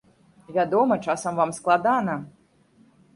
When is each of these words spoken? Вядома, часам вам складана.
Вядома, 0.55 0.95
часам 1.07 1.37
вам 1.39 1.51
складана. 1.57 2.15